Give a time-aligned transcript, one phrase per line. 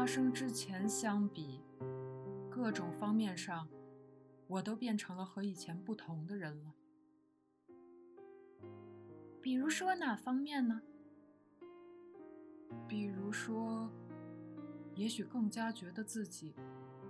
[0.00, 1.60] 发生之前相比，
[2.50, 3.68] 各种方面上，
[4.46, 6.74] 我都变成了和以前不同的人了。
[9.42, 10.80] 比如说哪方面呢？
[12.88, 13.90] 比如说，
[14.94, 16.54] 也许更加觉得自己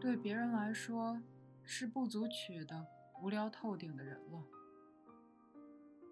[0.00, 1.22] 对别人来说
[1.62, 2.84] 是不足取的、
[3.22, 4.42] 无聊透顶的人了，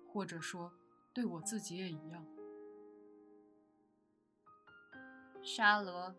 [0.06, 0.72] 或者说，
[1.12, 2.24] 对我自己也一样。
[5.42, 6.14] 沙罗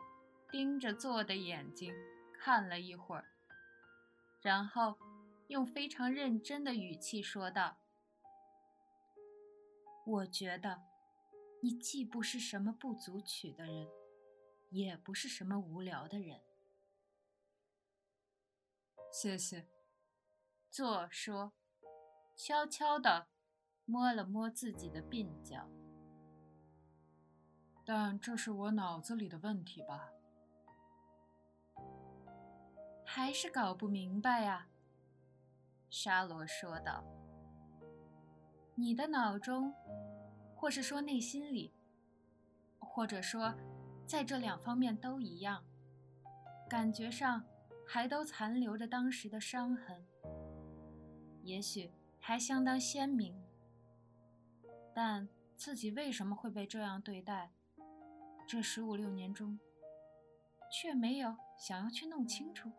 [0.52, 1.94] 盯着做的眼睛
[2.34, 3.26] 看了一会儿，
[4.42, 4.98] 然后
[5.48, 7.78] 用非常认真的语气说道
[10.06, 10.82] ：“我觉得
[11.62, 13.88] 你既不是什么不足取的人，
[14.72, 16.42] 也不是什么无聊的人。”
[19.12, 19.68] 谢谢。
[20.70, 21.54] 做说，
[22.36, 23.28] 悄悄地
[23.86, 25.68] 摸了摸自己的鬓角。
[27.84, 30.12] 但这是我脑子里的问题吧？
[33.12, 34.68] 还是搞不明白呀？
[35.90, 37.04] 沙罗说道。
[38.76, 39.74] 你的脑中，
[40.56, 41.74] 或是说内心里，
[42.78, 43.52] 或者说，
[44.06, 45.66] 在这两方面都一样，
[46.70, 47.44] 感觉上
[47.84, 50.06] 还都残留着当时的伤痕，
[51.42, 53.36] 也许还相当鲜明。
[54.94, 57.52] 但自己为什么会被这样对待？
[58.48, 59.60] 这十五六年中，
[60.72, 62.72] 却没有想要去弄清楚，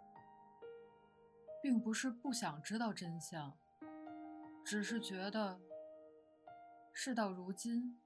[1.63, 3.57] 并不是不想知道真相，
[4.65, 5.61] 只是觉得
[6.93, 8.01] 事到如今，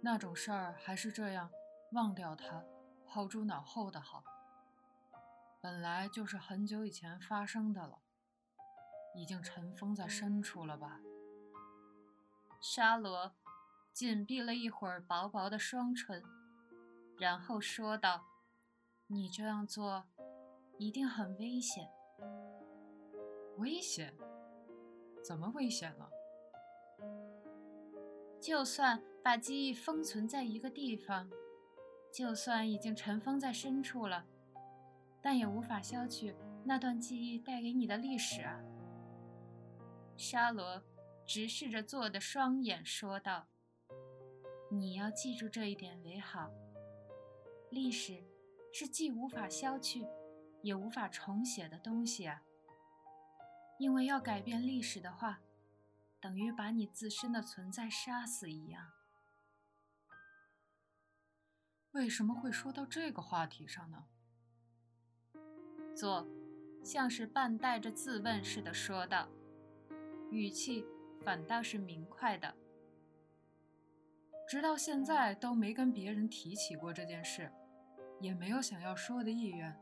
[0.00, 1.50] 那种事儿还是这样
[1.92, 2.64] 忘掉它，
[3.06, 4.22] 抛诸脑后的好。
[5.60, 7.98] 本来就是很久以前发生的了，
[9.14, 11.00] 已经尘封在深处了吧？
[12.60, 13.34] 沙罗
[13.92, 16.22] 紧闭了一会儿薄薄的双唇。
[17.18, 18.24] 然后说道
[19.08, 20.06] ：“你这样做，
[20.78, 21.90] 一定很危险。
[23.58, 24.14] 危险？
[25.22, 26.10] 怎么危险了？
[28.40, 31.30] 就算把记忆封存在一个地方，
[32.10, 34.24] 就算已经尘封在深处了，
[35.20, 38.60] 但也无法消去那段记忆带给你的历史啊。”
[40.16, 40.82] 沙罗
[41.26, 43.46] 直视着做的双眼说道
[44.72, 46.50] ：“你要记住这一点为好。”
[47.70, 48.24] 历史
[48.72, 50.06] 是既无法消去，
[50.62, 52.42] 也无法重写的东西啊！
[53.78, 55.40] 因为要改变历史的话，
[56.20, 58.90] 等于把你自身的存在杀死一样。
[61.92, 64.06] 为什么会说到这个话题上呢？
[65.96, 66.26] 做，
[66.84, 69.28] 像是半带着自问似的说道，
[70.30, 70.86] 语气
[71.24, 72.54] 反倒是明快的。
[74.48, 77.50] 直到现在都没跟别人提起过这件事。
[78.20, 79.74] 也没有想要说的意愿。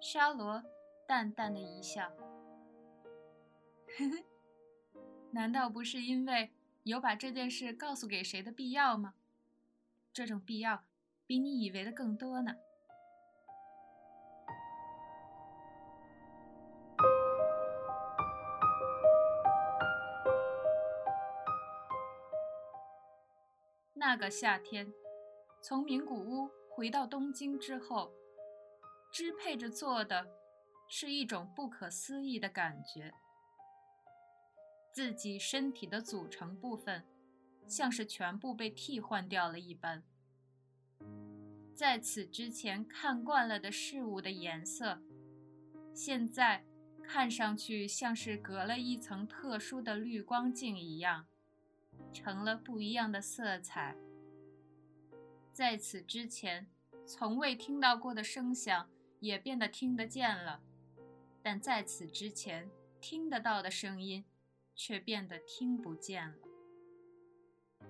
[0.00, 0.62] 沙罗
[1.06, 2.08] 淡淡的一笑，
[3.86, 4.24] 呵呵，
[5.30, 6.50] 难道不是因为
[6.84, 9.14] 有把这件事告诉给谁的必要吗？
[10.12, 10.82] 这种必要
[11.26, 12.56] 比你以为的更多呢。
[23.92, 24.92] 那个夏天，
[25.60, 26.50] 从名古屋。
[26.72, 28.10] 回到东京之后，
[29.12, 30.26] 支配着做的
[30.88, 33.12] 是一种不可思议的感觉。
[34.92, 37.04] 自己身体的组成部分，
[37.66, 40.02] 像是全部被替换掉了一般。
[41.74, 45.00] 在此之前看惯了的事物的颜色，
[45.94, 46.64] 现在
[47.02, 51.26] 看上去像是隔了一层特殊的滤光镜一样，
[52.12, 53.96] 成了不一样的色彩。
[55.52, 56.68] 在此之前，
[57.06, 58.88] 从未听到过的声响
[59.20, 60.60] 也变得听得见了；
[61.40, 62.68] 但在此之前
[63.00, 64.24] 听得到的声音，
[64.74, 66.34] 却变得听不见了。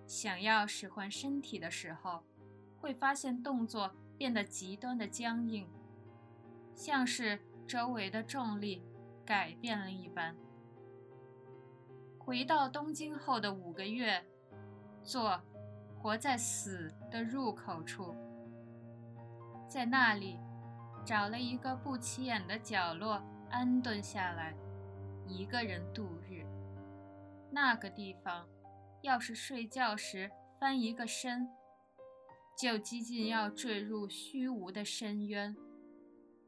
[0.07, 2.23] 想要使唤身体的时候，
[2.79, 5.67] 会发现动作变得极端的僵硬，
[6.75, 8.83] 像是周围的重力
[9.25, 10.37] 改变了一般。
[12.19, 14.25] 回到东京后的五个月，
[15.03, 15.41] 做。
[16.03, 18.17] 活在死的入口处，
[19.69, 20.39] 在那里
[21.11, 23.21] 找了一个不起眼的角落
[23.51, 24.55] 安顿下来，
[25.27, 26.47] 一个人度日。
[27.51, 28.49] 那个地方，
[29.03, 30.31] 要是睡觉时
[30.61, 31.49] 翻一个身，
[32.57, 35.57] 就几近要坠入虚无的深渊。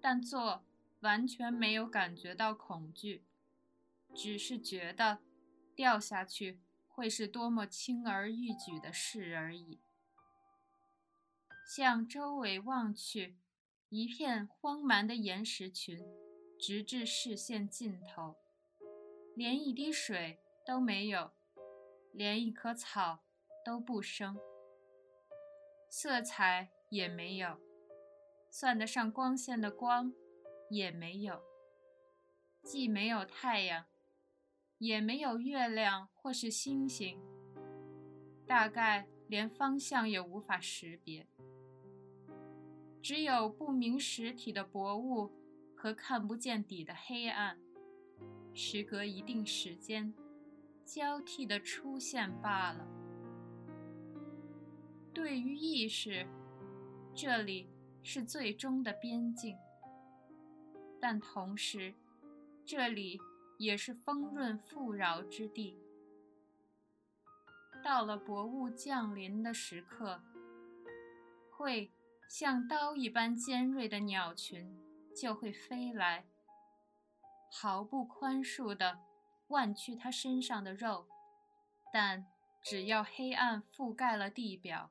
[0.00, 0.62] 但做
[1.00, 3.24] 完全没有感觉到恐惧，
[4.14, 5.18] 只是觉得
[5.74, 6.60] 掉下去。
[6.86, 9.80] 会是多么轻而易举的事而已。
[11.66, 13.34] 向周围望去，
[13.94, 16.02] 一片荒蛮的岩石群，
[16.58, 18.36] 直至视线尽头，
[19.36, 21.30] 连一滴水都没有，
[22.10, 23.22] 连一棵草
[23.62, 24.38] 都不生，
[25.90, 27.60] 色彩也没有，
[28.48, 30.14] 算得上光线的光
[30.70, 31.42] 也没有，
[32.62, 33.84] 既没有太阳，
[34.78, 37.20] 也没有月亮或是星星，
[38.46, 41.26] 大概连方向也无法识别。
[43.02, 45.32] 只有不明实体的薄雾
[45.74, 47.58] 和看不见底的黑暗，
[48.54, 50.14] 时隔一定时间，
[50.84, 52.86] 交替的出现罢了。
[55.12, 56.24] 对于意识，
[57.12, 57.68] 这里
[58.04, 59.56] 是最终的边境，
[61.00, 61.92] 但同时，
[62.64, 63.20] 这里
[63.58, 65.76] 也是丰润富饶之地。
[67.82, 70.22] 到了薄雾降临的时刻，
[71.50, 71.90] 会。
[72.32, 74.74] 像刀一般尖锐的鸟群
[75.14, 76.24] 就会飞来，
[77.50, 79.00] 毫不宽恕地
[79.48, 81.06] 剜去它身上的肉。
[81.92, 82.24] 但
[82.62, 84.90] 只要黑暗覆盖了地表，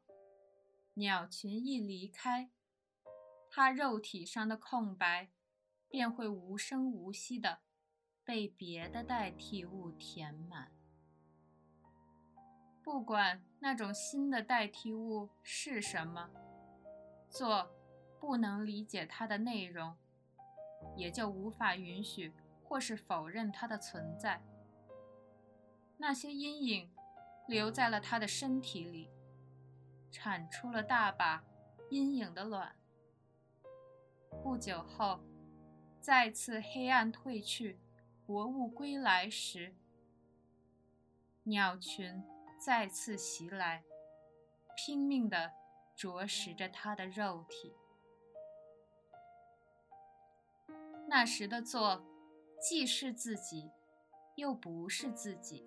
[0.94, 2.52] 鸟群一离开，
[3.50, 5.32] 它肉体上的空白
[5.90, 7.62] 便会无声无息地
[8.24, 10.72] 被别的代替物填满。
[12.84, 16.30] 不管那种新的代替物是什么。
[17.32, 17.72] 做
[18.20, 19.96] 不能理解它的内容，
[20.98, 24.44] 也就无法允许或是否认它的存在。
[25.98, 26.92] 那些阴影
[27.48, 29.10] 留在了他的身体里，
[30.12, 31.44] 产出了大把
[31.90, 32.76] 阴影的卵。
[34.44, 35.22] 不久后，
[36.02, 37.80] 再次黑暗褪去，
[38.26, 39.74] 薄雾归来时，
[41.44, 42.24] 鸟群
[42.60, 43.84] 再次袭来，
[44.76, 45.54] 拼命地。
[46.02, 47.76] 啄食着他的肉体。
[51.08, 52.04] 那时的做，
[52.60, 53.70] 既是自己，
[54.36, 55.64] 又不是自己；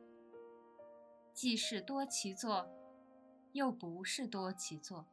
[1.32, 2.68] 既是多奇作，
[3.52, 5.06] 又不是多奇作。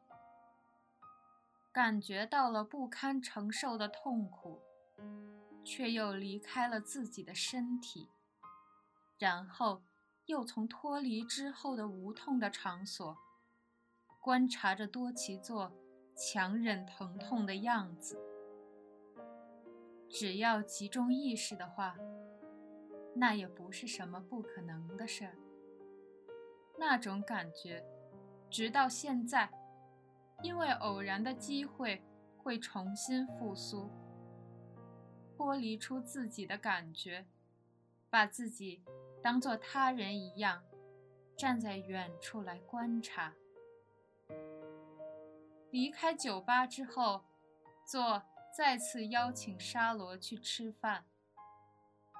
[1.71, 4.59] 感觉到了不堪承受的痛苦，
[5.63, 8.09] 却又离开了自己的身体，
[9.19, 9.83] 然后
[10.25, 13.15] 又从脱离之后的无痛的场所。
[14.21, 15.71] 观察着多奇座
[16.15, 18.21] 强忍疼痛的样子，
[20.07, 21.97] 只要集中意识的话，
[23.15, 25.35] 那也不是什么不可能的事儿。
[26.77, 27.83] 那种感觉，
[28.47, 29.49] 直到现在，
[30.43, 32.03] 因为偶然的机会
[32.37, 33.89] 会重新复苏，
[35.35, 37.25] 剥离出自己的感觉，
[38.07, 38.83] 把自己
[39.23, 40.61] 当做他人一样，
[41.35, 43.33] 站在远处来观察。
[45.71, 47.23] 离开酒吧之后，
[47.85, 48.23] 做
[48.55, 51.05] 再次邀请沙罗去吃饭。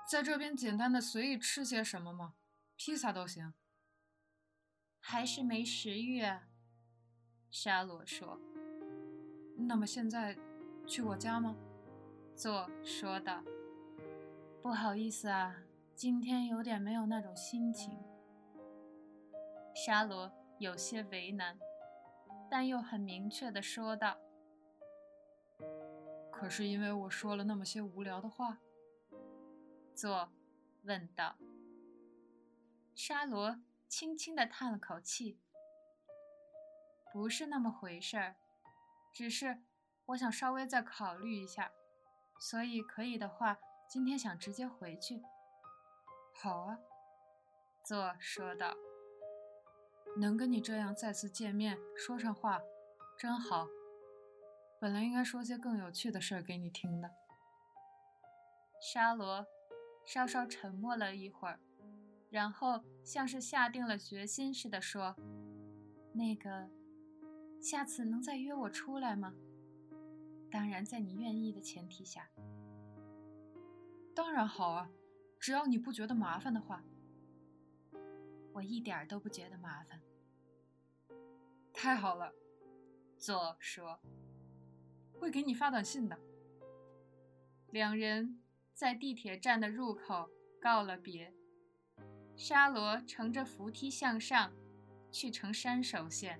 [0.09, 2.33] 在这边简单的随意吃些什么吗？
[2.75, 3.54] 披萨都行。
[4.99, 6.47] 还是没食欲啊？
[7.49, 8.40] 沙罗说。
[9.57, 10.37] 那么现在
[10.87, 11.56] 去我家吗？
[12.35, 13.44] 做说道。
[14.61, 15.56] 不好意思啊，
[15.95, 17.99] 今天有点没有那种心情。
[19.75, 21.59] 沙罗有些为难。
[22.51, 24.17] 但又很明确地说道
[26.29, 28.59] ：“可是因为我说了那么些无聊的话。”
[29.95, 30.29] 做
[30.83, 31.37] 问道。
[32.93, 35.39] 沙罗轻轻地叹了口气
[37.13, 38.35] ：“不是那么回事儿，
[39.13, 39.61] 只是
[40.07, 41.71] 我想稍微再考虑一下，
[42.37, 45.23] 所以可以的话，今天想直接回去。
[46.43, 46.77] ”“好啊。”
[47.87, 48.75] 做说道。
[50.18, 52.61] 能跟你这样再次见面说上话，
[53.18, 53.68] 真好。
[54.80, 57.09] 本来应该说些更有趣的事儿给你听的。
[58.81, 59.45] 沙罗
[60.06, 61.59] 稍稍沉默了一会儿，
[62.30, 65.15] 然后像是下定了决心似的说
[66.13, 66.69] ：“那个，
[67.61, 69.33] 下次能再约我出来吗？
[70.51, 72.27] 当然，在你愿意的前提下。
[74.13, 74.89] 当然好啊，
[75.39, 76.83] 只要你不觉得麻烦的话。”
[78.61, 79.99] 我一点都不觉得麻烦。
[81.73, 82.31] 太好了，
[83.18, 83.99] 左说
[85.19, 86.15] ：“会给你发短信的。”
[87.71, 88.39] 两人
[88.71, 90.30] 在地铁站的入口
[90.61, 91.33] 告了别。
[92.35, 94.53] 沙罗乘着扶梯向上，
[95.11, 96.37] 去乘山手线；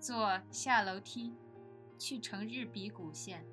[0.00, 1.36] 坐下楼梯，
[1.96, 3.46] 去乘日比谷线。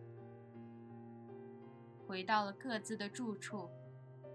[2.07, 3.69] 回到了各自的住处，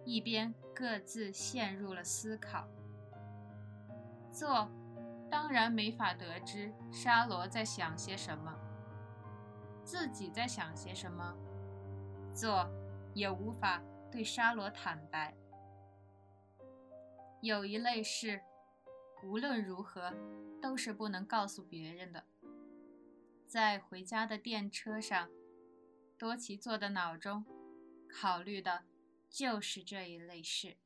[0.05, 2.69] 一边各自陷入了思考。
[4.33, 4.67] 做，
[5.31, 8.59] 当然没法得知沙罗在想些什么，
[9.85, 11.37] 自己在想些什么，
[12.35, 12.67] 做
[13.13, 15.35] 也无法对沙罗坦白。
[17.43, 18.41] 有一类事，
[19.23, 20.15] 无论如何
[20.63, 22.25] 都是不能告诉别人的。
[23.47, 25.29] 在回家的电车上，
[26.17, 27.45] 多奇做的脑中
[28.09, 28.85] 考虑的
[29.29, 30.79] 就是这一类事。